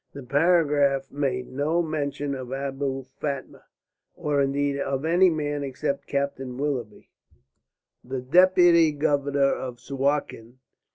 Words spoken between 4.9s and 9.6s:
any man except Captain Willoughby, the Deputy Governor